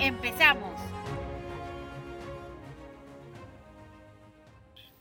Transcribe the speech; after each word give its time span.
¡Empezamos! 0.00 0.80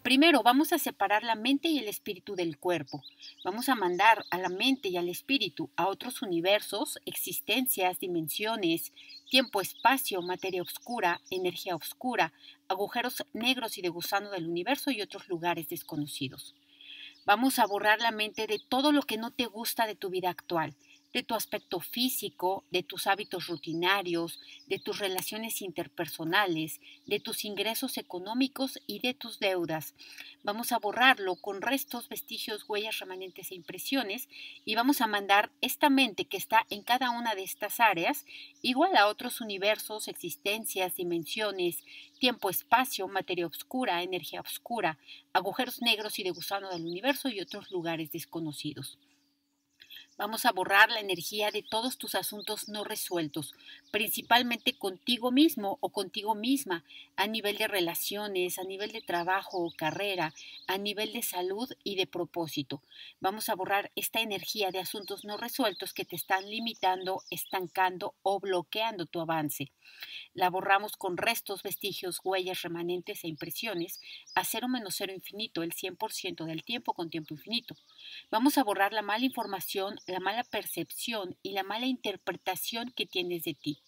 Primero 0.04 0.44
vamos 0.44 0.74
a 0.74 0.80
separar 0.80 1.24
la 1.24 1.36
mente 1.36 1.70
y 1.70 1.80
el 1.80 1.88
espíritu 1.88 2.36
del 2.36 2.60
cuerpo. 2.60 3.04
Vamos 3.44 3.70
a 3.70 3.76
mandar 3.76 4.24
a 4.30 4.38
la 4.38 4.50
mente 4.50 4.90
y 4.90 4.98
al 4.98 5.10
espíritu 5.10 5.70
a 5.78 5.88
otros 5.88 6.22
universos, 6.22 7.00
existencias, 7.06 8.00
dimensiones, 8.00 8.92
tiempo, 9.30 9.62
espacio, 9.62 10.22
materia 10.22 10.62
oscura, 10.62 11.22
energía 11.32 11.76
oscura, 11.76 12.34
agujeros 12.68 13.26
negros 13.34 13.78
y 13.78 13.82
de 13.82 13.90
gusano 13.90 14.30
del 14.30 14.48
universo 14.48 14.92
y 14.92 15.02
otros 15.02 15.28
lugares 15.28 15.70
desconocidos. 15.70 16.54
Vamos 17.26 17.58
a 17.58 17.66
borrar 17.66 18.00
la 18.00 18.12
mente 18.12 18.46
de 18.46 18.60
todo 18.60 18.92
lo 18.92 19.02
que 19.02 19.18
no 19.18 19.32
te 19.32 19.46
gusta 19.46 19.88
de 19.88 19.96
tu 19.96 20.10
vida 20.10 20.30
actual 20.30 20.76
de 21.14 21.24
tu 21.24 21.36
aspecto 21.36 21.80
físico, 21.80 22.64
de 22.72 22.82
tus 22.82 23.06
hábitos 23.06 23.48
rutinarios, 23.48 24.40
de 24.66 24.80
tus 24.80 24.98
relaciones 24.98 25.62
interpersonales, 25.62 26.82
de 27.06 27.20
tus 27.20 27.46
ingresos 27.46 27.98
económicos 27.98 28.80
y 28.88 29.00
de 29.00 29.14
tus 29.14 29.40
deudas. 29.40 29.94
Vamos 30.44 30.72
a 30.72 30.80
borrarlo 30.80 31.36
con 31.36 31.62
restos, 31.62 32.10
vestigios, 32.10 32.68
huellas, 32.68 33.00
remanentes 33.00 33.52
e 33.52 33.56
impresiones 33.56 34.28
y 34.66 34.76
vamos 34.76 35.02
a 35.02 35.08
mandar 35.08 35.52
esta 35.62 35.90
mente 35.90 36.26
que 36.26 36.38
está 36.38 36.66
en 36.70 36.82
cada 36.82 37.12
una 37.12 37.36
de 37.36 37.44
estas 37.44 37.80
áreas 37.80 38.26
igual 38.62 38.98
a 38.98 39.08
otros 39.08 39.40
universos, 39.40 40.08
existencias, 40.08 40.96
dimensiones, 40.96 41.84
tiempo, 42.20 42.50
espacio, 42.50 43.08
materia 43.08 43.46
oscura, 43.46 44.02
energía 44.02 44.42
oscura, 44.42 44.98
agujeros 45.32 45.82
negros 45.82 46.18
y 46.20 46.24
de 46.24 46.32
gusano 46.32 46.70
del 46.72 46.86
universo 46.86 47.30
y 47.30 47.40
otros 47.40 47.70
lugares 47.70 48.12
desconocidos. 48.12 48.98
Vamos 50.16 50.46
a 50.46 50.52
borrar 50.52 50.92
la 50.92 51.00
energía 51.00 51.50
de 51.50 51.64
todos 51.64 51.98
tus 51.98 52.14
asuntos 52.14 52.70
no 52.70 52.84
resueltos, 52.84 53.56
principalmente 53.90 54.78
contigo 54.78 55.32
mismo 55.32 55.80
o 55.82 55.90
contigo 55.90 56.36
misma, 56.36 56.84
a 57.16 57.26
nivel 57.26 57.58
de 57.58 57.68
relaciones, 57.68 58.60
a 58.60 58.64
nivel 58.64 58.92
de 58.92 59.02
trabajo 59.02 59.58
o 59.58 59.72
carrera, 59.72 60.32
a 60.68 60.78
nivel 60.78 61.14
de 61.14 61.24
salud 61.24 61.68
y 61.84 61.96
de 61.96 62.06
propósito. 62.06 62.84
Vamos 63.22 63.50
a 63.50 63.56
borrar 63.56 63.92
esta 63.96 64.22
energía 64.22 64.70
de 64.70 64.80
asuntos 64.80 65.26
no 65.26 65.36
resueltos 65.36 65.96
que 65.96 66.06
te 66.06 66.16
están 66.16 66.48
limitando, 66.48 67.24
estancando 67.32 68.14
o 68.22 68.40
bloqueando 68.40 69.08
tu 69.08 69.20
avance. 69.20 69.72
La 70.34 70.50
borramos 70.50 70.96
con 70.98 71.18
restos, 71.18 71.64
vestigios, 71.64 72.20
huellas, 72.24 72.62
remanentes 72.62 73.24
e 73.24 73.28
impresiones 73.28 74.00
a 74.36 74.44
cero 74.44 74.68
menos 74.68 74.96
cero 74.98 75.14
infinito, 75.14 75.64
el 75.64 75.74
100% 75.74 76.46
del 76.46 76.64
tiempo 76.64 76.94
con 76.94 77.10
tiempo 77.10 77.34
infinito. 77.34 77.76
Vamos 78.32 78.58
a 78.58 78.64
borrar 78.64 78.94
la 78.94 79.02
mala 79.02 79.26
información 79.26 80.00
la 80.08 80.20
mala 80.20 80.44
percepción 80.44 81.38
y 81.42 81.52
la 81.52 81.64
mala 81.64 81.86
interpretación 81.86 82.92
que 82.92 83.06
tienes 83.06 83.44
de 83.44 83.54
ti, 83.54 83.80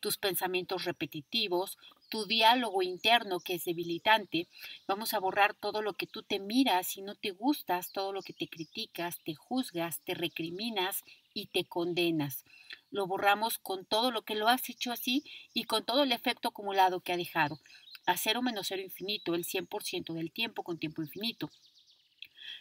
tus 0.00 0.18
pensamientos 0.18 0.84
repetitivos, 0.84 1.78
tu 2.12 2.26
diálogo 2.26 2.82
interno 2.82 3.40
que 3.40 3.54
es 3.54 3.64
debilitante. 3.64 4.46
Vamos 4.86 5.14
a 5.14 5.18
borrar 5.18 5.54
todo 5.54 5.80
lo 5.80 5.94
que 5.94 6.06
tú 6.06 6.22
te 6.22 6.40
miras 6.40 6.98
y 6.98 7.02
no 7.02 7.14
te 7.14 7.30
gustas, 7.30 7.90
todo 7.92 8.12
lo 8.12 8.20
que 8.20 8.34
te 8.34 8.48
criticas, 8.48 9.18
te 9.24 9.34
juzgas, 9.34 10.00
te 10.04 10.12
recriminas 10.12 11.04
y 11.32 11.46
te 11.46 11.64
condenas. 11.64 12.44
Lo 12.90 13.06
borramos 13.06 13.58
con 13.58 13.86
todo 13.86 14.10
lo 14.10 14.22
que 14.22 14.34
lo 14.34 14.48
has 14.48 14.68
hecho 14.68 14.92
así 14.92 15.24
y 15.54 15.64
con 15.64 15.86
todo 15.86 16.02
el 16.02 16.12
efecto 16.12 16.48
acumulado 16.48 17.00
que 17.00 17.12
ha 17.12 17.16
dejado. 17.16 17.58
A 18.04 18.16
cero 18.18 18.42
menos 18.42 18.66
cero 18.68 18.82
infinito, 18.82 19.34
el 19.34 19.44
100% 19.44 20.12
del 20.12 20.32
tiempo 20.32 20.64
con 20.64 20.78
tiempo 20.78 21.00
infinito. 21.00 21.50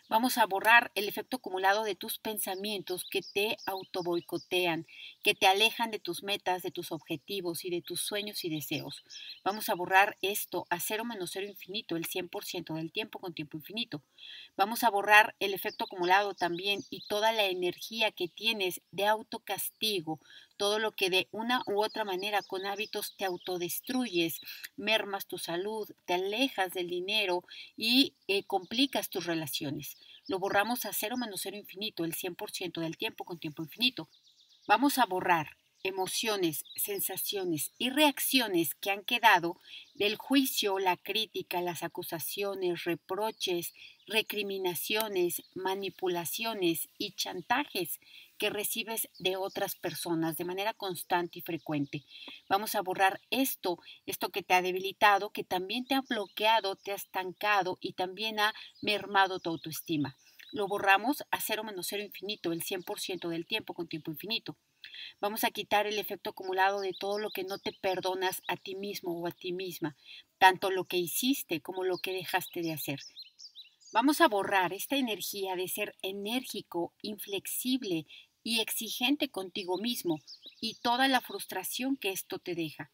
Vamos 0.09 0.37
a 0.37 0.45
borrar 0.45 0.91
el 0.95 1.07
efecto 1.07 1.37
acumulado 1.37 1.83
de 1.83 1.95
tus 1.95 2.19
pensamientos 2.19 3.05
que 3.09 3.21
te 3.21 3.57
autoboicotean, 3.65 4.85
que 5.23 5.35
te 5.35 5.47
alejan 5.47 5.91
de 5.91 5.99
tus 5.99 6.23
metas, 6.23 6.63
de 6.63 6.71
tus 6.71 6.91
objetivos 6.91 7.65
y 7.65 7.69
de 7.69 7.81
tus 7.81 8.01
sueños 8.01 8.43
y 8.43 8.49
deseos. 8.49 9.03
Vamos 9.43 9.69
a 9.69 9.75
borrar 9.75 10.17
esto 10.21 10.65
a 10.69 10.79
cero 10.79 11.05
menos 11.05 11.31
cero 11.31 11.47
infinito, 11.47 11.95
el 11.95 12.05
100% 12.05 12.75
del 12.75 12.91
tiempo 12.91 13.19
con 13.19 13.33
tiempo 13.33 13.57
infinito. 13.57 14.03
Vamos 14.57 14.83
a 14.83 14.89
borrar 14.89 15.35
el 15.39 15.53
efecto 15.53 15.85
acumulado 15.85 16.33
también 16.33 16.81
y 16.89 17.05
toda 17.07 17.31
la 17.31 17.45
energía 17.45 18.11
que 18.11 18.27
tienes 18.27 18.81
de 18.91 19.05
autocastigo, 19.05 20.19
todo 20.57 20.77
lo 20.77 20.91
que 20.91 21.09
de 21.09 21.27
una 21.31 21.63
u 21.65 21.83
otra 21.83 22.03
manera 22.03 22.41
con 22.43 22.65
hábitos 22.65 23.15
te 23.17 23.25
autodestruyes, 23.25 24.39
mermas 24.75 25.25
tu 25.25 25.37
salud, 25.37 25.89
te 26.05 26.13
alejas 26.15 26.71
del 26.73 26.87
dinero 26.87 27.43
y 27.75 28.15
eh, 28.27 28.43
complicas 28.43 29.09
tus 29.09 29.25
relaciones. 29.25 29.70
Lo 30.27 30.39
borramos 30.39 30.85
a 30.85 30.93
cero 30.93 31.17
menos 31.17 31.41
cero 31.41 31.57
infinito, 31.57 32.03
el 32.03 32.13
100% 32.13 32.81
del 32.81 32.97
tiempo 32.97 33.25
con 33.25 33.39
tiempo 33.39 33.63
infinito. 33.63 34.09
Vamos 34.67 34.97
a 34.97 35.05
borrar 35.05 35.57
emociones, 35.83 36.63
sensaciones 36.75 37.71
y 37.77 37.89
reacciones 37.89 38.75
que 38.75 38.91
han 38.91 39.03
quedado 39.03 39.57
del 39.95 40.15
juicio, 40.15 40.79
la 40.79 40.97
crítica, 40.97 41.61
las 41.61 41.83
acusaciones, 41.83 42.83
reproches, 42.83 43.73
recriminaciones, 44.07 45.43
manipulaciones 45.55 46.89
y 46.97 47.13
chantajes 47.13 47.99
que 48.41 48.49
recibes 48.49 49.07
de 49.19 49.37
otras 49.37 49.75
personas 49.75 50.35
de 50.35 50.45
manera 50.45 50.73
constante 50.73 51.37
y 51.37 51.41
frecuente. 51.43 52.05
Vamos 52.49 52.73
a 52.73 52.81
borrar 52.81 53.21
esto, 53.29 53.77
esto 54.07 54.29
que 54.29 54.41
te 54.41 54.55
ha 54.55 54.63
debilitado, 54.63 55.29
que 55.29 55.43
también 55.43 55.85
te 55.85 55.93
ha 55.93 56.01
bloqueado, 56.01 56.75
te 56.75 56.91
ha 56.91 56.95
estancado 56.95 57.77
y 57.81 57.93
también 57.93 58.39
ha 58.39 58.55
mermado 58.81 59.39
tu 59.39 59.51
autoestima. 59.51 60.17
Lo 60.53 60.67
borramos 60.67 61.23
a 61.29 61.39
cero 61.39 61.63
menos 61.63 61.85
cero 61.87 62.01
infinito, 62.01 62.51
el 62.51 62.63
100% 62.63 63.29
del 63.29 63.45
tiempo 63.45 63.75
con 63.75 63.87
tiempo 63.87 64.09
infinito. 64.09 64.57
Vamos 65.19 65.43
a 65.43 65.51
quitar 65.51 65.85
el 65.85 65.99
efecto 65.99 66.31
acumulado 66.31 66.81
de 66.81 66.93
todo 66.99 67.19
lo 67.19 67.29
que 67.29 67.43
no 67.43 67.59
te 67.59 67.73
perdonas 67.73 68.41
a 68.47 68.57
ti 68.57 68.73
mismo 68.73 69.11
o 69.11 69.27
a 69.27 69.31
ti 69.31 69.53
misma, 69.53 69.95
tanto 70.39 70.71
lo 70.71 70.85
que 70.85 70.97
hiciste 70.97 71.61
como 71.61 71.83
lo 71.83 71.99
que 71.99 72.11
dejaste 72.11 72.63
de 72.63 72.73
hacer. 72.73 73.01
Vamos 73.93 74.21
a 74.21 74.29
borrar 74.29 74.71
esta 74.71 74.95
energía 74.95 75.57
de 75.57 75.67
ser 75.67 75.95
enérgico, 76.01 76.93
inflexible 77.01 78.07
y 78.43 78.59
exigente 78.59 79.29
contigo 79.29 79.77
mismo 79.77 80.19
y 80.59 80.75
toda 80.75 81.07
la 81.07 81.21
frustración 81.21 81.97
que 81.97 82.11
esto 82.11 82.39
te 82.39 82.55
deja. 82.55 82.91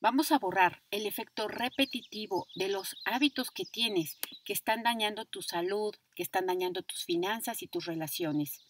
Vamos 0.00 0.30
a 0.30 0.38
borrar 0.38 0.82
el 0.90 1.06
efecto 1.06 1.48
repetitivo 1.48 2.46
de 2.54 2.68
los 2.68 2.96
hábitos 3.04 3.50
que 3.50 3.64
tienes 3.64 4.18
que 4.44 4.52
están 4.52 4.82
dañando 4.82 5.24
tu 5.24 5.40
salud, 5.40 5.94
que 6.14 6.22
están 6.22 6.46
dañando 6.46 6.82
tus 6.82 7.04
finanzas 7.04 7.62
y 7.62 7.66
tus 7.66 7.86
relaciones. 7.86 8.60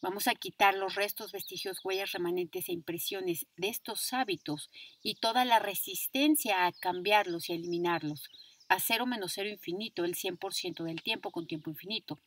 Vamos 0.00 0.28
a 0.28 0.36
quitar 0.36 0.74
los 0.74 0.94
restos, 0.94 1.32
vestigios, 1.32 1.84
huellas, 1.84 2.12
remanentes 2.12 2.68
e 2.68 2.72
impresiones 2.72 3.46
de 3.56 3.68
estos 3.68 4.12
hábitos 4.12 4.70
y 5.02 5.16
toda 5.16 5.44
la 5.44 5.58
resistencia 5.58 6.66
a 6.66 6.72
cambiarlos 6.72 7.48
y 7.48 7.54
eliminarlos, 7.54 8.28
a 8.68 8.78
cero 8.78 9.06
menos 9.06 9.32
cero 9.34 9.48
infinito, 9.48 10.04
el 10.04 10.14
100% 10.14 10.84
del 10.84 11.02
tiempo 11.02 11.32
con 11.32 11.48
tiempo 11.48 11.70
infinito. 11.70 12.20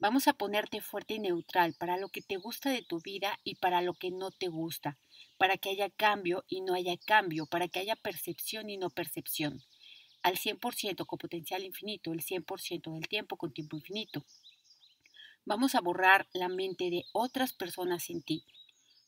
Vamos 0.00 0.28
a 0.28 0.32
ponerte 0.32 0.80
fuerte 0.80 1.14
y 1.14 1.18
neutral 1.18 1.74
para 1.74 1.96
lo 1.96 2.08
que 2.08 2.22
te 2.22 2.36
gusta 2.36 2.70
de 2.70 2.82
tu 2.82 3.00
vida 3.00 3.40
y 3.42 3.56
para 3.56 3.82
lo 3.82 3.94
que 3.94 4.12
no 4.12 4.30
te 4.30 4.46
gusta, 4.46 4.96
para 5.38 5.56
que 5.56 5.70
haya 5.70 5.90
cambio 5.90 6.44
y 6.48 6.60
no 6.60 6.74
haya 6.74 6.96
cambio, 6.96 7.46
para 7.46 7.66
que 7.66 7.80
haya 7.80 7.96
percepción 7.96 8.70
y 8.70 8.76
no 8.76 8.90
percepción. 8.90 9.64
Al 10.22 10.36
100% 10.36 11.04
con 11.04 11.18
potencial 11.18 11.64
infinito, 11.64 12.12
el 12.12 12.22
100% 12.22 12.92
del 12.92 13.08
tiempo 13.08 13.36
con 13.36 13.52
tiempo 13.52 13.76
infinito. 13.76 14.24
Vamos 15.44 15.74
a 15.74 15.80
borrar 15.80 16.28
la 16.32 16.48
mente 16.48 16.90
de 16.90 17.04
otras 17.12 17.52
personas 17.52 18.08
en 18.10 18.22
ti, 18.22 18.44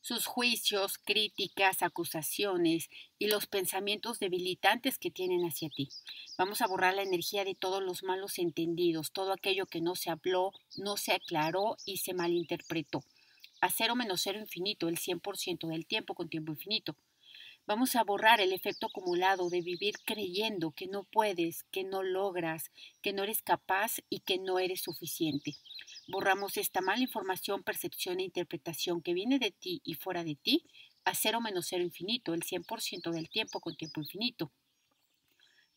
sus 0.00 0.26
juicios, 0.26 0.98
críticas, 0.98 1.82
acusaciones 1.82 2.88
y 3.18 3.28
los 3.28 3.46
pensamientos 3.46 4.18
debilitantes 4.18 4.98
que 4.98 5.10
tienen 5.10 5.44
hacia 5.44 5.68
ti. 5.68 5.88
Vamos 6.38 6.62
a 6.62 6.66
borrar 6.66 6.94
la 6.94 7.02
energía 7.02 7.44
de 7.44 7.54
todos 7.54 7.82
los 7.82 8.02
malos 8.02 8.38
entendidos, 8.38 9.12
todo 9.12 9.32
aquello 9.32 9.66
que 9.66 9.80
no 9.80 9.94
se 9.94 10.10
habló, 10.10 10.52
no 10.76 10.96
se 10.96 11.12
aclaró 11.12 11.76
y 11.84 11.98
se 11.98 12.14
malinterpretó. 12.14 13.04
A 13.60 13.68
cero 13.68 13.94
menos 13.94 14.22
cero 14.22 14.38
infinito, 14.38 14.88
el 14.88 14.96
100% 14.96 15.68
del 15.68 15.86
tiempo 15.86 16.14
con 16.14 16.30
tiempo 16.30 16.52
infinito. 16.52 16.96
Vamos 17.66 17.94
a 17.94 18.02
borrar 18.02 18.40
el 18.40 18.52
efecto 18.52 18.86
acumulado 18.86 19.50
de 19.50 19.60
vivir 19.60 19.94
creyendo 20.04 20.72
que 20.72 20.86
no 20.86 21.04
puedes, 21.04 21.64
que 21.64 21.84
no 21.84 22.02
logras, 22.02 22.70
que 23.02 23.12
no 23.12 23.22
eres 23.22 23.42
capaz 23.42 23.98
y 24.08 24.20
que 24.20 24.38
no 24.38 24.58
eres 24.58 24.80
suficiente. 24.80 25.56
Borramos 26.10 26.56
esta 26.56 26.80
mala 26.80 27.02
información, 27.02 27.62
percepción 27.62 28.18
e 28.18 28.24
interpretación 28.24 29.00
que 29.00 29.14
viene 29.14 29.38
de 29.38 29.52
ti 29.52 29.80
y 29.84 29.94
fuera 29.94 30.24
de 30.24 30.34
ti 30.34 30.64
a 31.04 31.14
cero 31.14 31.40
menos 31.40 31.68
cero 31.68 31.84
infinito, 31.84 32.34
el 32.34 32.42
100% 32.42 33.12
del 33.12 33.30
tiempo 33.30 33.60
con 33.60 33.76
tiempo 33.76 34.00
infinito. 34.00 34.50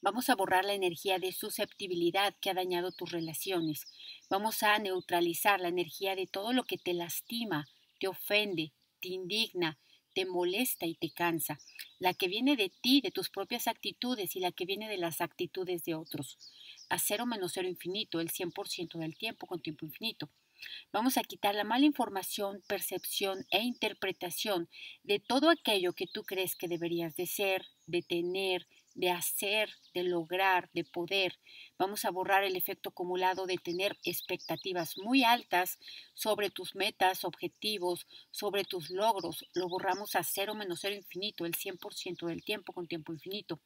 Vamos 0.01 0.29
a 0.29 0.35
borrar 0.35 0.65
la 0.65 0.73
energía 0.73 1.19
de 1.19 1.31
susceptibilidad 1.33 2.35
que 2.41 2.49
ha 2.49 2.55
dañado 2.55 2.91
tus 2.91 3.11
relaciones. 3.11 3.85
Vamos 4.27 4.63
a 4.63 4.79
neutralizar 4.79 5.59
la 5.59 5.67
energía 5.67 6.15
de 6.15 6.25
todo 6.25 6.51
lo 6.51 6.63
que 6.63 6.79
te 6.79 6.95
lastima, 6.95 7.67
te 7.99 8.07
ofende, 8.07 8.73
te 9.01 9.09
indigna, 9.09 9.77
te 10.15 10.25
molesta 10.25 10.87
y 10.87 10.95
te 10.95 11.11
cansa. 11.11 11.59
La 11.99 12.15
que 12.15 12.27
viene 12.27 12.55
de 12.55 12.71
ti, 12.81 13.01
de 13.01 13.11
tus 13.11 13.29
propias 13.29 13.67
actitudes 13.67 14.35
y 14.35 14.39
la 14.39 14.51
que 14.51 14.65
viene 14.65 14.89
de 14.89 14.97
las 14.97 15.21
actitudes 15.21 15.83
de 15.83 15.93
otros. 15.93 16.39
A 16.93 16.99
cero 16.99 17.25
menos 17.25 17.53
cero 17.55 17.67
infinito, 17.67 18.19
el 18.19 18.29
100% 18.29 18.99
del 18.99 19.17
tiempo 19.17 19.47
con 19.47 19.59
tiempo 19.59 19.83
infinito. 19.83 20.29
Vamos 20.91 21.17
a 21.17 21.23
quitar 21.23 21.55
la 21.55 21.63
mala 21.63 21.87
información, 21.87 22.61
percepción 22.67 23.47
e 23.49 23.63
interpretación 23.63 24.69
de 25.01 25.17
todo 25.17 25.49
aquello 25.49 25.93
que 25.93 26.05
tú 26.05 26.21
crees 26.21 26.55
que 26.55 26.67
deberías 26.67 27.15
de 27.15 27.25
ser, 27.25 27.65
de 27.87 28.03
tener, 28.03 28.67
de 28.93 29.09
hacer, 29.09 29.71
de 29.95 30.03
lograr, 30.03 30.69
de 30.73 30.83
poder. 30.83 31.39
Vamos 31.79 32.05
a 32.05 32.11
borrar 32.11 32.43
el 32.43 32.55
efecto 32.55 32.89
acumulado 32.89 33.47
de 33.47 33.57
tener 33.57 33.97
expectativas 34.03 34.95
muy 34.99 35.23
altas 35.23 35.79
sobre 36.13 36.51
tus 36.51 36.75
metas, 36.75 37.25
objetivos, 37.25 38.05
sobre 38.29 38.65
tus 38.65 38.91
logros. 38.91 39.43
Lo 39.55 39.67
borramos 39.67 40.15
a 40.15 40.23
cero 40.23 40.53
menos 40.53 40.81
cero 40.81 40.95
infinito, 40.95 41.47
el 41.47 41.55
100% 41.55 42.27
del 42.27 42.43
tiempo 42.43 42.71
con 42.71 42.87
tiempo 42.87 43.13
infinito. 43.13 43.59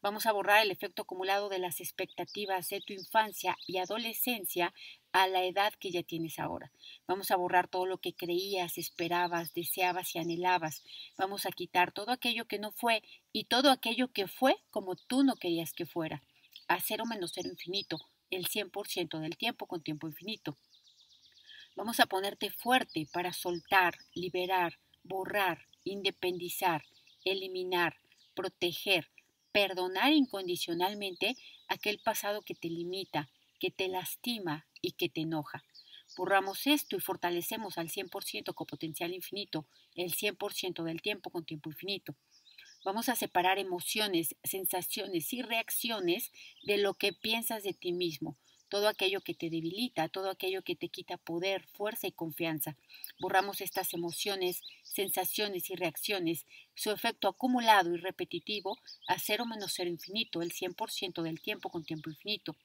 Vamos 0.00 0.26
a 0.26 0.32
borrar 0.32 0.62
el 0.62 0.70
efecto 0.70 1.02
acumulado 1.02 1.48
de 1.48 1.58
las 1.58 1.80
expectativas 1.80 2.68
de 2.68 2.80
tu 2.80 2.92
infancia 2.92 3.56
y 3.66 3.78
adolescencia 3.78 4.74
a 5.12 5.26
la 5.28 5.44
edad 5.44 5.72
que 5.74 5.90
ya 5.90 6.02
tienes 6.02 6.38
ahora. 6.38 6.72
Vamos 7.06 7.30
a 7.30 7.36
borrar 7.36 7.68
todo 7.68 7.86
lo 7.86 7.98
que 7.98 8.14
creías, 8.14 8.78
esperabas, 8.78 9.52
deseabas 9.54 10.14
y 10.14 10.18
anhelabas. 10.18 10.82
Vamos 11.16 11.46
a 11.46 11.52
quitar 11.52 11.92
todo 11.92 12.10
aquello 12.10 12.46
que 12.46 12.58
no 12.58 12.72
fue 12.72 13.02
y 13.32 13.44
todo 13.44 13.70
aquello 13.70 14.08
que 14.08 14.26
fue 14.26 14.56
como 14.70 14.96
tú 14.96 15.22
no 15.22 15.36
querías 15.36 15.72
que 15.72 15.86
fuera. 15.86 16.22
A 16.68 16.80
cero 16.80 17.04
menos 17.06 17.32
cero 17.34 17.50
infinito, 17.50 17.98
el 18.30 18.46
100% 18.46 19.20
del 19.20 19.36
tiempo 19.36 19.66
con 19.66 19.82
tiempo 19.82 20.06
infinito. 20.06 20.56
Vamos 21.76 22.00
a 22.00 22.06
ponerte 22.06 22.50
fuerte 22.50 23.06
para 23.12 23.32
soltar, 23.32 23.96
liberar, 24.14 24.78
borrar, 25.02 25.66
independizar, 25.84 26.84
eliminar, 27.24 27.96
proteger, 28.34 29.10
perdonar 29.52 30.12
incondicionalmente 30.12 31.36
aquel 31.68 31.98
pasado 31.98 32.42
que 32.42 32.54
te 32.54 32.68
limita, 32.68 33.28
que 33.60 33.70
te 33.70 33.88
lastima 33.88 34.66
y 34.80 34.92
que 34.92 35.08
te 35.08 35.20
enoja. 35.20 35.64
Borramos 36.16 36.66
esto 36.66 36.96
y 36.96 37.00
fortalecemos 37.00 37.78
al 37.78 37.88
100% 37.88 38.54
con 38.54 38.66
potencial 38.66 39.14
infinito, 39.14 39.66
el 39.94 40.12
100% 40.12 40.82
del 40.82 41.00
tiempo 41.00 41.30
con 41.30 41.44
tiempo 41.44 41.70
infinito. 41.70 42.14
Vamos 42.84 43.08
a 43.08 43.16
separar 43.16 43.58
emociones, 43.58 44.34
sensaciones 44.42 45.32
y 45.32 45.42
reacciones 45.42 46.32
de 46.64 46.78
lo 46.78 46.94
que 46.94 47.12
piensas 47.12 47.62
de 47.62 47.72
ti 47.72 47.92
mismo, 47.92 48.36
todo 48.72 48.88
aquello 48.88 49.20
que 49.20 49.34
te 49.34 49.50
debilita, 49.50 50.08
todo 50.08 50.30
aquello 50.30 50.62
que 50.62 50.74
te 50.74 50.88
quita 50.88 51.18
poder, 51.18 51.66
fuerza 51.74 52.06
y 52.06 52.12
confianza. 52.12 52.74
Borramos 53.20 53.60
estas 53.60 53.92
emociones, 53.92 54.62
sensaciones 54.82 55.68
y 55.68 55.74
reacciones, 55.74 56.46
su 56.74 56.90
efecto 56.90 57.28
acumulado 57.28 57.94
y 57.94 57.98
repetitivo 57.98 58.78
a 59.08 59.18
cero 59.18 59.44
menos 59.44 59.74
cero 59.76 59.90
infinito, 59.90 60.40
el 60.40 60.52
100% 60.52 61.20
del 61.20 61.42
tiempo 61.42 61.68
con 61.68 61.84
tiempo 61.84 62.08
infinito. 62.08 62.56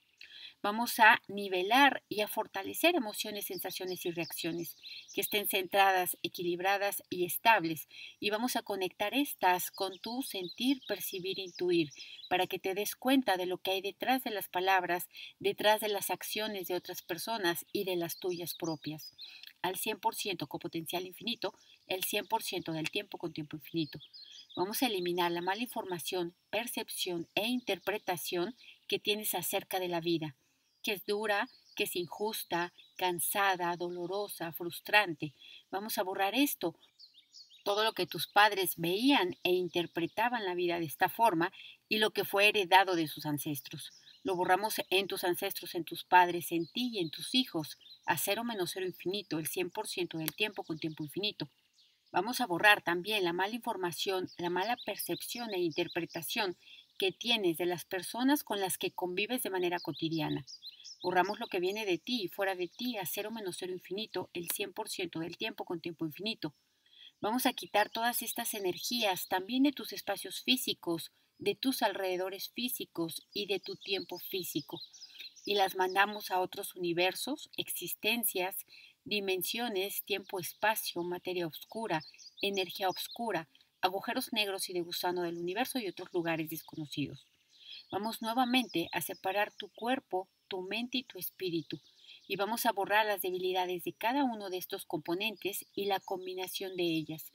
Vamos 0.63 0.99
a 0.99 1.21
nivelar 1.27 2.03
y 2.09 2.21
a 2.21 2.27
fortalecer 2.27 2.95
emociones, 2.95 3.45
sensaciones 3.45 4.03
y 4.07 4.11
reacciones 4.11 4.75
que 5.13 5.21
estén 5.21 5.47
centradas, 5.47 6.17
equilibradas 6.23 7.03
y 7.11 7.25
estables. 7.25 7.87
Y 8.19 8.31
vamos 8.31 8.55
a 8.55 8.63
conectar 8.63 9.13
estas 9.13 9.69
con 9.69 9.99
tu 9.99 10.23
sentir, 10.23 10.81
percibir, 10.87 11.37
intuir, 11.37 11.91
para 12.27 12.47
que 12.47 12.57
te 12.57 12.73
des 12.73 12.95
cuenta 12.95 13.37
de 13.37 13.45
lo 13.45 13.59
que 13.59 13.69
hay 13.69 13.81
detrás 13.81 14.23
de 14.23 14.31
las 14.31 14.49
palabras, 14.49 15.07
detrás 15.37 15.79
de 15.79 15.89
las 15.89 16.09
acciones 16.09 16.67
de 16.67 16.75
otras 16.75 17.03
personas 17.03 17.63
y 17.71 17.83
de 17.83 17.95
las 17.95 18.17
tuyas 18.17 18.55
propias. 18.55 19.13
Al 19.61 19.75
100% 19.75 20.47
con 20.47 20.59
potencial 20.59 21.05
infinito, 21.05 21.53
el 21.85 22.01
100% 22.03 22.71
del 22.71 22.89
tiempo 22.89 23.19
con 23.19 23.31
tiempo 23.31 23.57
infinito. 23.57 23.99
Vamos 24.55 24.81
a 24.81 24.87
eliminar 24.87 25.31
la 25.31 25.41
mala 25.41 25.61
información, 25.61 26.35
percepción 26.49 27.27
e 27.35 27.45
interpretación 27.45 28.55
que 28.87 28.97
tienes 28.97 29.35
acerca 29.35 29.79
de 29.79 29.87
la 29.87 30.01
vida 30.01 30.35
que 30.87 30.93
es 30.93 31.05
dura, 31.05 31.49
que 31.75 31.83
es 31.83 31.97
injusta, 31.97 32.71
cansada, 32.95 33.75
dolorosa, 33.75 34.53
frustrante. 34.53 35.33
Vamos 35.69 35.97
a 35.97 36.03
borrar 36.03 36.33
esto. 36.33 36.75
Todo 37.65 37.83
lo 37.83 37.91
que 37.91 38.07
tus 38.07 38.27
padres 38.27 38.75
veían 38.77 39.35
e 39.43 39.51
interpretaban 39.51 40.45
la 40.45 40.55
vida 40.55 40.79
de 40.79 40.85
esta 40.85 41.09
forma 41.09 41.51
y 41.89 41.97
lo 41.97 42.11
que 42.11 42.23
fue 42.23 42.47
heredado 42.47 42.95
de 42.95 43.09
sus 43.09 43.25
ancestros. 43.25 43.91
Lo 44.23 44.37
borramos 44.37 44.75
en 44.89 45.07
tus 45.07 45.25
ancestros, 45.25 45.75
en 45.75 45.83
tus 45.83 46.05
padres, 46.05 46.53
en 46.53 46.67
ti 46.67 46.91
y 46.93 46.99
en 46.99 47.09
tus 47.09 47.35
hijos, 47.35 47.77
a 48.05 48.17
cero 48.17 48.45
menos 48.45 48.71
cero 48.73 48.85
infinito, 48.85 49.39
el 49.39 49.49
100% 49.49 50.17
del 50.17 50.33
tiempo 50.33 50.63
con 50.63 50.79
tiempo 50.79 51.03
infinito. 51.03 51.49
Vamos 52.13 52.39
a 52.39 52.47
borrar 52.47 52.81
también 52.81 53.25
la 53.25 53.33
mala 53.33 53.55
información, 53.55 54.29
la 54.37 54.49
mala 54.49 54.77
percepción 54.85 55.53
e 55.53 55.59
interpretación 55.59 56.55
que 56.97 57.11
tienes 57.11 57.57
de 57.57 57.65
las 57.65 57.83
personas 57.83 58.45
con 58.45 58.61
las 58.61 58.77
que 58.77 58.91
convives 58.91 59.43
de 59.43 59.49
manera 59.49 59.81
cotidiana. 59.81 60.45
Borramos 61.01 61.39
lo 61.39 61.47
que 61.47 61.59
viene 61.59 61.85
de 61.85 61.97
ti 61.97 62.23
y 62.23 62.27
fuera 62.27 62.55
de 62.55 62.67
ti 62.67 62.97
a 62.97 63.05
cero 63.05 63.31
menos 63.31 63.57
cero 63.59 63.71
infinito, 63.71 64.29
el 64.33 64.47
100% 64.47 65.19
del 65.19 65.37
tiempo 65.37 65.63
con 65.63 65.79
tiempo 65.79 66.05
infinito. 66.05 66.55
Vamos 67.21 67.45
a 67.45 67.53
quitar 67.53 67.89
todas 67.89 68.21
estas 68.21 68.53
energías 68.53 69.27
también 69.27 69.63
de 69.63 69.71
tus 69.71 69.93
espacios 69.93 70.41
físicos, 70.41 71.11
de 71.39 71.55
tus 71.55 71.81
alrededores 71.81 72.49
físicos 72.49 73.27
y 73.33 73.45
de 73.45 73.59
tu 73.59 73.75
tiempo 73.75 74.19
físico. 74.19 74.79
Y 75.45 75.55
las 75.55 75.75
mandamos 75.75 76.31
a 76.31 76.39
otros 76.39 76.75
universos, 76.75 77.49
existencias, 77.57 78.65
dimensiones, 79.03 80.03
tiempo-espacio, 80.03 81.01
materia 81.03 81.47
oscura, 81.47 82.03
energía 82.41 82.89
oscura, 82.89 83.47
agujeros 83.81 84.33
negros 84.33 84.69
y 84.69 84.73
de 84.73 84.81
gusano 84.81 85.21
del 85.21 85.37
universo 85.37 85.79
y 85.79 85.87
otros 85.87 86.09
lugares 86.11 86.49
desconocidos. 86.49 87.25
Vamos 87.89 88.21
nuevamente 88.21 88.89
a 88.91 89.01
separar 89.01 89.53
tu 89.53 89.69
cuerpo, 89.69 90.27
tu 90.49 90.61
mente 90.61 90.97
y 90.97 91.03
tu 91.03 91.19
espíritu 91.19 91.79
y 92.27 92.35
vamos 92.35 92.65
a 92.65 92.73
borrar 92.73 93.05
las 93.05 93.21
debilidades 93.21 93.85
de 93.85 93.93
cada 93.93 94.25
uno 94.25 94.49
de 94.49 94.57
estos 94.57 94.85
componentes 94.85 95.65
y 95.73 95.85
la 95.85 96.01
combinación 96.01 96.75
de 96.75 96.83
ellas. 96.83 97.31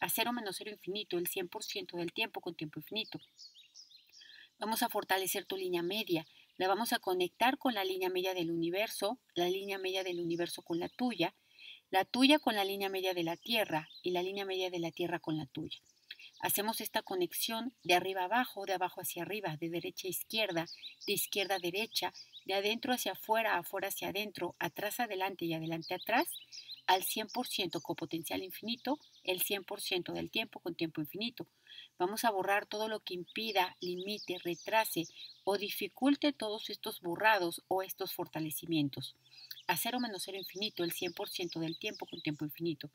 A 0.00 0.08
cero 0.08 0.32
menos 0.32 0.56
cero 0.58 0.72
infinito, 0.72 1.18
el 1.18 1.28
100% 1.28 1.96
del 1.96 2.12
tiempo 2.12 2.40
con 2.40 2.56
tiempo 2.56 2.80
infinito. 2.80 3.20
Vamos 4.58 4.82
a 4.82 4.88
fortalecer 4.88 5.44
tu 5.44 5.56
línea 5.56 5.82
media, 5.82 6.26
la 6.56 6.66
vamos 6.66 6.92
a 6.92 6.98
conectar 6.98 7.56
con 7.58 7.74
la 7.74 7.84
línea 7.84 8.10
media 8.10 8.34
del 8.34 8.50
universo, 8.50 9.20
la 9.34 9.48
línea 9.48 9.78
media 9.78 10.02
del 10.02 10.20
universo 10.20 10.62
con 10.62 10.80
la 10.80 10.88
tuya, 10.88 11.34
la 11.92 12.06
tuya 12.06 12.38
con 12.38 12.54
la 12.54 12.64
línea 12.64 12.88
media 12.88 13.12
de 13.12 13.22
la 13.22 13.36
Tierra 13.36 13.86
y 14.02 14.12
la 14.12 14.22
línea 14.22 14.46
media 14.46 14.70
de 14.70 14.78
la 14.78 14.90
Tierra 14.90 15.18
con 15.18 15.36
la 15.36 15.44
tuya. 15.44 15.78
Hacemos 16.40 16.80
esta 16.80 17.02
conexión 17.02 17.74
de 17.84 17.92
arriba 17.92 18.24
abajo, 18.24 18.64
de 18.64 18.72
abajo 18.72 19.02
hacia 19.02 19.22
arriba, 19.22 19.58
de 19.58 19.68
derecha 19.68 20.08
a 20.08 20.10
izquierda, 20.10 20.66
de 21.06 21.12
izquierda 21.12 21.56
a 21.56 21.58
derecha, 21.58 22.14
de 22.46 22.54
adentro 22.54 22.94
hacia 22.94 23.12
afuera, 23.12 23.58
afuera 23.58 23.88
hacia 23.88 24.08
adentro, 24.08 24.56
atrás 24.58 25.00
adelante 25.00 25.44
y 25.44 25.52
adelante 25.52 25.92
atrás, 25.92 26.28
al 26.86 27.02
100% 27.04 27.80
con 27.80 27.96
potencial 27.96 28.42
infinito, 28.42 28.98
el 29.24 29.42
100% 29.42 30.12
del 30.12 30.30
tiempo 30.30 30.60
con 30.60 30.74
tiempo 30.74 31.00
infinito. 31.00 31.46
Vamos 31.98 32.24
a 32.24 32.30
borrar 32.30 32.66
todo 32.66 32.88
lo 32.88 33.00
que 33.00 33.14
impida, 33.14 33.76
limite, 33.80 34.38
retrase 34.44 35.04
o 35.44 35.58
dificulte 35.58 36.32
todos 36.32 36.70
estos 36.70 37.00
borrados 37.00 37.62
o 37.68 37.82
estos 37.82 38.12
fortalecimientos. 38.12 39.16
A 39.66 39.76
cero 39.76 40.00
menos 40.00 40.22
cero 40.24 40.38
infinito, 40.38 40.84
el 40.84 40.92
100% 40.92 41.60
del 41.60 41.78
tiempo 41.78 42.06
con 42.06 42.20
tiempo 42.20 42.44
infinito. 42.44 42.90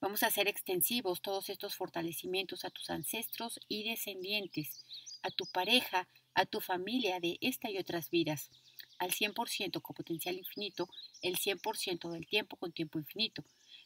Vamos 0.00 0.22
a 0.22 0.28
hacer 0.28 0.48
extensivos 0.48 1.20
todos 1.20 1.50
estos 1.50 1.74
fortalecimientos 1.74 2.64
a 2.64 2.70
tus 2.70 2.90
ancestros 2.90 3.60
y 3.68 3.84
descendientes, 3.84 4.84
a 5.22 5.30
tu 5.30 5.44
pareja, 5.46 6.08
a 6.34 6.46
tu 6.46 6.60
familia 6.60 7.20
de 7.20 7.38
esta 7.40 7.70
y 7.70 7.78
otras 7.78 8.08
vidas, 8.10 8.50
al 9.00 9.12
100% 9.12 9.80
con 9.80 9.94
potencial 9.94 10.36
infinito, 10.36 10.88
el 11.22 11.36
100% 11.36 12.10
del 12.10 12.26
tiempo 12.26 12.56
con 12.56 12.70
tiempo 12.70 12.98
infinito. 12.98 13.42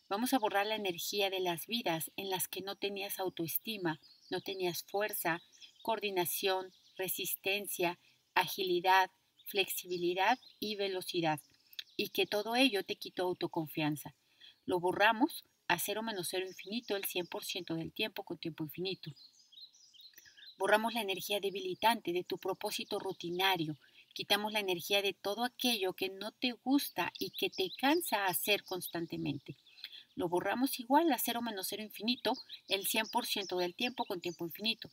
Vamos 0.08 0.34
a 0.34 0.38
borrar 0.38 0.66
la 0.66 0.74
energía 0.74 1.30
de 1.30 1.38
las 1.40 1.66
vidas 1.66 2.10
en 2.16 2.28
las 2.30 2.48
que 2.48 2.60
no 2.60 2.76
tenías 2.76 3.20
autoestima, 3.20 4.00
no 4.28 4.40
tenías 4.40 4.82
fuerza, 4.82 5.40
coordinación, 5.82 6.72
resistencia, 6.96 7.98
agilidad, 8.34 9.10
flexibilidad 9.46 10.38
y 10.58 10.74
velocidad, 10.74 11.40
y 11.96 12.08
que 12.08 12.26
todo 12.26 12.56
ello 12.56 12.84
te 12.84 12.96
quitó 12.96 13.22
autoconfianza. 13.22 14.16
Lo 14.66 14.80
borramos 14.80 15.44
a 15.68 15.78
cero 15.78 16.02
menos 16.02 16.28
cero 16.28 16.44
infinito 16.46 16.96
el 16.96 17.04
100% 17.04 17.76
del 17.76 17.92
tiempo 17.92 18.24
con 18.24 18.36
tiempo 18.38 18.64
infinito. 18.64 19.12
Borramos 20.58 20.92
la 20.92 21.02
energía 21.02 21.38
debilitante 21.38 22.12
de 22.12 22.24
tu 22.24 22.38
propósito 22.38 22.98
rutinario, 22.98 23.78
quitamos 24.14 24.52
la 24.52 24.60
energía 24.60 25.02
de 25.02 25.12
todo 25.12 25.44
aquello 25.44 25.92
que 25.92 26.08
no 26.08 26.32
te 26.32 26.52
gusta 26.52 27.12
y 27.18 27.30
que 27.30 27.50
te 27.50 27.70
cansa 27.76 28.26
hacer 28.26 28.64
constantemente. 28.64 29.56
Lo 30.14 30.28
borramos 30.28 30.78
igual 30.78 31.12
a 31.12 31.18
cero 31.18 31.42
menos 31.42 31.66
cero 31.68 31.82
infinito 31.82 32.32
el 32.68 32.86
100% 32.86 33.58
del 33.58 33.74
tiempo 33.74 34.04
con 34.04 34.20
tiempo 34.20 34.46
infinito. 34.46 34.88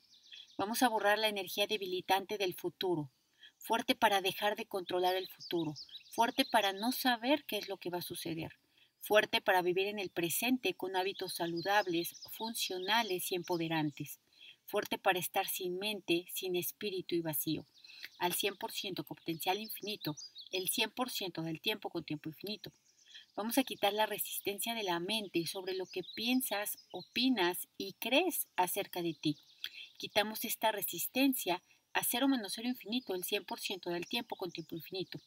Vamos 0.58 0.84
a 0.84 0.90
borrar 0.90 1.20
la 1.20 1.30
energía 1.30 1.68
debilitante 1.68 2.38
del 2.38 2.56
futuro, 2.56 3.12
fuerte 3.58 3.96
para 3.96 4.22
dejar 4.22 4.56
de 4.56 4.66
controlar 4.66 5.16
el 5.16 5.30
futuro, 5.30 5.76
fuerte 6.12 6.44
para 6.44 6.74
no 6.74 6.92
saber 6.92 7.46
qué 7.46 7.58
es 7.58 7.70
lo 7.70 7.78
que 7.78 7.92
va 7.92 8.00
a 8.00 8.04
suceder, 8.04 8.54
fuerte 9.00 9.42
para 9.42 9.62
vivir 9.62 9.88
en 9.88 10.00
el 10.00 10.10
presente 10.10 10.74
con 10.74 10.96
hábitos 10.96 11.36
saludables, 11.36 12.16
funcionales 12.32 13.32
y 13.32 13.36
empoderantes, 13.36 14.20
fuerte 14.66 14.98
para 14.98 15.20
estar 15.20 15.48
sin 15.48 15.78
mente, 15.78 16.26
sin 16.34 16.56
espíritu 16.56 17.16
y 17.16 17.22
vacío, 17.22 17.66
al 18.20 18.34
100% 18.34 19.06
con 19.06 19.16
potencial 19.16 19.60
infinito, 19.60 20.16
el 20.52 20.70
100% 20.70 21.42
del 21.42 21.62
tiempo 21.62 21.90
con 21.90 22.04
tiempo 22.04 22.30
infinito. 22.30 22.72
Vamos 23.36 23.58
a 23.58 23.64
quitar 23.64 23.94
la 23.94 24.06
resistencia 24.06 24.76
de 24.76 24.84
la 24.84 25.00
mente 25.00 25.46
sobre 25.48 25.74
lo 25.74 25.86
que 25.86 26.02
piensas, 26.16 26.78
opinas 26.92 27.68
y 27.78 27.94
crees 27.94 28.48
acerca 28.56 29.02
de 29.02 29.14
ti. 29.14 29.38
Quitamos 29.98 30.44
esta 30.46 30.72
resistencia 30.72 31.62
a 31.94 32.04
cero 32.04 32.28
menos 32.28 32.54
cero 32.56 32.68
infinito 32.68 33.14
el 33.14 33.24
100% 33.24 33.90
del 33.90 34.08
tiempo 34.08 34.36
con 34.36 34.52
tiempo 34.52 34.76
infinito. 34.76 35.20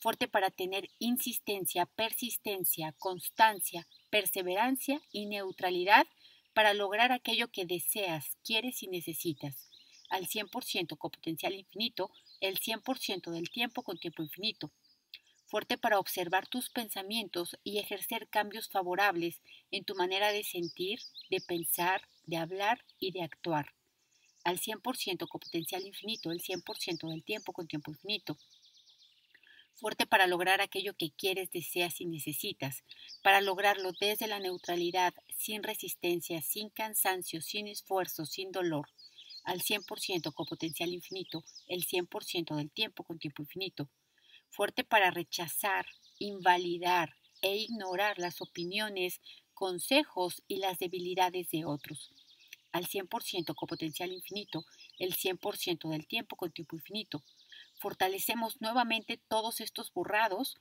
Fuerte 0.00 0.28
para 0.28 0.50
tener 0.50 0.90
insistencia, 0.98 1.86
persistencia, 1.86 2.92
constancia, 2.98 3.86
perseverancia 4.10 5.00
y 5.10 5.26
neutralidad 5.26 6.06
para 6.52 6.74
lograr 6.74 7.12
aquello 7.12 7.48
que 7.50 7.66
deseas, 7.66 8.36
quieres 8.44 8.82
y 8.82 8.88
necesitas. 8.88 9.68
Al 10.10 10.26
100% 10.26 10.96
con 10.96 11.10
potencial 11.10 11.54
infinito, 11.54 12.10
el 12.40 12.58
100% 12.58 13.30
del 13.30 13.50
tiempo 13.50 13.82
con 13.82 13.98
tiempo 13.98 14.22
infinito 14.22 14.70
fuerte 15.54 15.78
para 15.78 16.00
observar 16.00 16.48
tus 16.48 16.68
pensamientos 16.68 17.56
y 17.62 17.78
ejercer 17.78 18.26
cambios 18.26 18.68
favorables 18.68 19.40
en 19.70 19.84
tu 19.84 19.94
manera 19.94 20.32
de 20.32 20.42
sentir, 20.42 20.98
de 21.30 21.40
pensar, 21.40 22.02
de 22.24 22.38
hablar 22.38 22.84
y 22.98 23.12
de 23.12 23.22
actuar. 23.22 23.72
Al 24.42 24.58
100% 24.58 25.28
con 25.28 25.38
potencial 25.38 25.86
infinito, 25.86 26.32
el 26.32 26.40
100% 26.40 27.08
del 27.08 27.22
tiempo 27.22 27.52
con 27.52 27.68
tiempo 27.68 27.92
infinito. 27.92 28.36
Fuerte 29.76 30.06
para 30.06 30.26
lograr 30.26 30.60
aquello 30.60 30.94
que 30.94 31.12
quieres, 31.12 31.52
deseas 31.52 32.00
y 32.00 32.06
necesitas, 32.06 32.82
para 33.22 33.40
lograrlo 33.40 33.92
desde 34.00 34.26
la 34.26 34.40
neutralidad, 34.40 35.14
sin 35.36 35.62
resistencia, 35.62 36.42
sin 36.42 36.68
cansancio, 36.70 37.40
sin 37.40 37.68
esfuerzo, 37.68 38.26
sin 38.26 38.50
dolor. 38.50 38.88
Al 39.44 39.60
100% 39.60 40.32
con 40.32 40.46
potencial 40.46 40.92
infinito, 40.92 41.44
el 41.68 41.84
100% 41.86 42.56
del 42.56 42.70
tiempo 42.70 43.04
con 43.04 43.18
tiempo 43.18 43.42
infinito 43.42 43.88
fuerte 44.54 44.84
para 44.84 45.10
rechazar, 45.10 45.86
invalidar 46.18 47.16
e 47.42 47.56
ignorar 47.56 48.18
las 48.18 48.40
opiniones, 48.40 49.20
consejos 49.52 50.42
y 50.46 50.58
las 50.58 50.78
debilidades 50.78 51.50
de 51.50 51.64
otros. 51.64 52.12
Al 52.70 52.86
100% 52.86 53.54
con 53.54 53.66
potencial 53.66 54.12
infinito, 54.12 54.64
el 54.98 55.14
100% 55.14 55.90
del 55.90 56.06
tiempo 56.06 56.36
con 56.36 56.52
tiempo 56.52 56.76
infinito. 56.76 57.22
Fortalecemos 57.80 58.60
nuevamente 58.60 59.20
todos 59.28 59.60
estos 59.60 59.92
borrados 59.92 60.56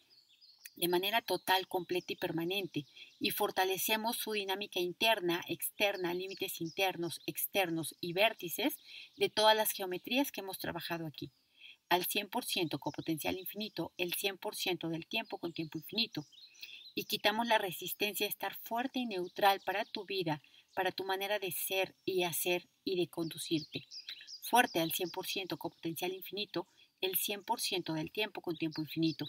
de 0.75 0.87
manera 0.87 1.21
total, 1.21 1.67
completa 1.67 2.13
y 2.13 2.15
permanente, 2.15 2.85
y 3.19 3.31
fortalecemos 3.31 4.17
su 4.17 4.31
dinámica 4.31 4.79
interna, 4.79 5.43
externa, 5.47 6.13
límites 6.13 6.61
internos, 6.61 7.21
externos 7.25 7.95
y 7.99 8.13
vértices 8.13 8.77
de 9.17 9.29
todas 9.29 9.55
las 9.55 9.71
geometrías 9.71 10.31
que 10.31 10.41
hemos 10.41 10.59
trabajado 10.59 11.05
aquí 11.05 11.31
al 11.93 12.07
100% 12.07 12.79
con 12.79 12.91
potencial 12.91 13.37
infinito 13.37 13.93
el 13.97 14.13
100% 14.13 14.89
del 14.89 15.05
tiempo 15.05 15.37
con 15.37 15.53
tiempo 15.53 15.77
infinito. 15.77 16.25
Y 16.95 17.05
quitamos 17.05 17.47
la 17.47 17.57
resistencia 17.57 18.25
a 18.25 18.29
estar 18.29 18.55
fuerte 18.63 18.99
y 18.99 19.05
neutral 19.05 19.61
para 19.65 19.85
tu 19.85 20.05
vida, 20.05 20.41
para 20.73 20.91
tu 20.91 21.05
manera 21.05 21.39
de 21.39 21.51
ser 21.51 21.95
y 22.05 22.23
hacer 22.23 22.67
y 22.83 22.97
de 22.97 23.07
conducirte. 23.07 23.85
Fuerte 24.41 24.79
al 24.79 24.91
100% 24.91 25.57
con 25.57 25.71
potencial 25.71 26.13
infinito 26.13 26.67
el 27.01 27.17
100% 27.17 27.93
del 27.93 28.11
tiempo 28.11 28.41
con 28.41 28.57
tiempo 28.57 28.81
infinito. 28.81 29.27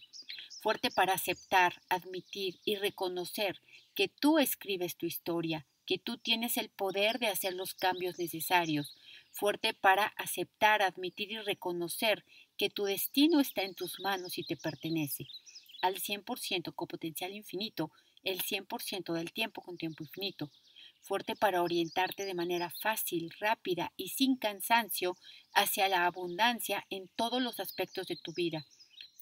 Fuerte 0.64 0.90
para 0.90 1.12
aceptar, 1.12 1.83
admitir 1.90 2.59
y 2.64 2.76
reconocer 2.76 3.61
que 3.94 4.09
tú 4.09 4.38
escribes 4.38 4.97
tu 4.97 5.04
historia, 5.04 5.66
que 5.85 5.99
tú 5.99 6.16
tienes 6.16 6.56
el 6.56 6.71
poder 6.71 7.18
de 7.18 7.26
hacer 7.26 7.52
los 7.52 7.75
cambios 7.75 8.18
necesarios. 8.18 8.97
Fuerte 9.30 9.75
para 9.75 10.06
aceptar, 10.16 10.80
admitir 10.80 11.33
y 11.33 11.38
reconocer 11.38 12.25
que 12.56 12.71
tu 12.71 12.85
destino 12.85 13.40
está 13.40 13.61
en 13.61 13.75
tus 13.75 14.00
manos 14.00 14.38
y 14.38 14.44
te 14.44 14.56
pertenece. 14.56 15.26
Al 15.83 15.97
100% 15.97 16.75
con 16.75 16.88
potencial 16.88 17.35
infinito, 17.35 17.90
el 18.23 18.40
100% 18.40 19.12
del 19.12 19.35
tiempo 19.35 19.61
con 19.61 19.76
tiempo 19.76 20.02
infinito. 20.02 20.50
Fuerte 21.02 21.37
para 21.37 21.62
orientarte 21.62 22.25
de 22.25 22.33
manera 22.33 22.71
fácil, 22.71 23.30
rápida 23.38 23.92
y 23.99 24.09
sin 24.09 24.38
cansancio 24.38 25.18
hacia 25.52 25.90
la 25.90 26.06
abundancia 26.06 26.87
en 26.88 27.09
todos 27.16 27.42
los 27.42 27.61
aspectos 27.61 28.06
de 28.06 28.16
tu 28.16 28.33
vida, 28.33 28.64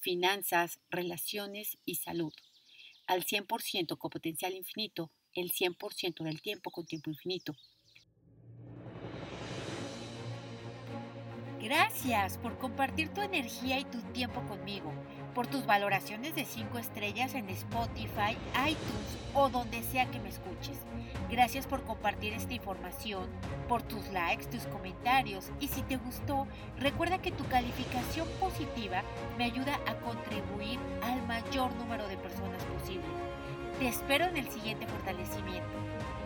finanzas, 0.03 0.79
relaciones 0.89 1.77
y 1.85 1.95
salud. 1.95 2.33
Al 3.07 3.25
100% 3.25 3.97
con 3.97 4.11
potencial 4.11 4.53
infinito, 4.53 5.11
el 5.33 5.51
100% 5.51 6.23
del 6.23 6.41
tiempo 6.41 6.69
con 6.69 6.85
tiempo 6.85 7.09
infinito. 7.09 7.55
Gracias 11.59 12.37
por 12.37 12.57
compartir 12.57 13.13
tu 13.13 13.21
energía 13.21 13.79
y 13.79 13.85
tu 13.85 14.01
tiempo 14.11 14.45
conmigo, 14.45 14.93
por 15.33 15.47
tus 15.47 15.65
valoraciones 15.65 16.35
de 16.35 16.45
5 16.45 16.77
estrellas 16.77 17.33
en 17.35 17.49
Spotify, 17.49 18.37
iTunes 18.67 19.17
o 19.33 19.49
donde 19.49 19.81
sea 19.83 20.09
que 20.09 20.19
me 20.19 20.29
escuches. 20.29 20.77
Gracias 21.29 21.65
por 21.65 21.83
compartir 21.83 22.33
esta 22.33 22.53
información, 22.53 23.27
por 23.67 23.81
tus 23.81 24.07
likes, 24.09 24.45
tus 24.45 24.67
comentarios 24.67 25.49
y 25.59 25.67
si 25.67 25.81
te 25.81 25.97
gustó, 25.97 26.47
recuerda 26.77 27.21
que 27.21 27.31
tu 27.31 27.45
calificación 27.47 28.27
positiva 28.39 29.03
me 29.37 29.45
ayuda 29.45 29.79
a 29.87 29.95
contribuir 29.95 30.79
al 31.01 31.25
mayor 31.25 31.73
número 31.75 32.07
de 32.07 32.17
personas 32.17 32.63
posible. 32.65 33.03
Te 33.79 33.87
espero 33.87 34.25
en 34.25 34.37
el 34.37 34.49
siguiente 34.49 34.85
fortalecimiento. 34.85 36.22